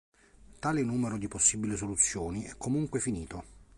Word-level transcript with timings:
Tale 0.57 0.81
numero 0.81 1.15
di 1.19 1.27
possibili 1.27 1.77
soluzioni 1.77 2.41
è 2.45 2.55
comunque 2.57 2.99
"finito". 2.99 3.43